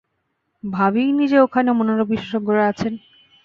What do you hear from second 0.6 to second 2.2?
ভাবিইনি যে ওখানেও মনোরোগ